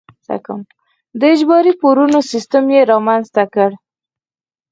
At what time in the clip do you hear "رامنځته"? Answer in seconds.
2.91-3.43